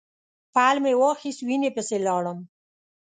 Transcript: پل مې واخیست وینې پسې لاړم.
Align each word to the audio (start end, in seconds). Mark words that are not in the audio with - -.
پل 0.53 0.75
مې 0.83 0.93
واخیست 1.01 1.39
وینې 1.47 1.69
پسې 1.75 1.97
لاړم. 2.05 2.39